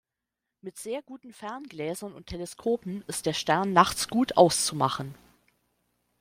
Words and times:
Mit 0.61 0.79
sehr 0.79 1.03
guten 1.03 1.31
Ferngläsern 1.31 2.11
und 2.13 2.25
Teleskopen 2.25 3.03
ist 3.05 3.27
der 3.27 3.33
Stern 3.33 3.71
nachts 3.71 4.07
gut 4.07 4.35
auszumachen. 4.35 5.13